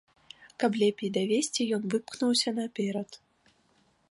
[0.63, 3.09] Каб лепей давесці, ён выпхнуўся наперад.